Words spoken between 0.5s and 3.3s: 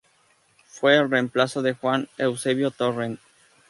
Fue el reemplazo de Juan Eusebio Torrent.